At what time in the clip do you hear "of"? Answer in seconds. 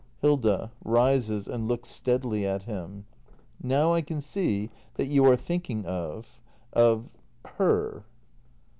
5.85-6.41, 6.73-7.11